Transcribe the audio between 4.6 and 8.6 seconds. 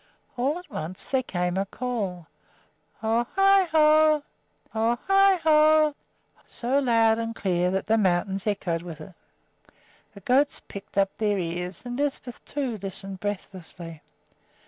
ho i ho!" so loud and clear that the mountains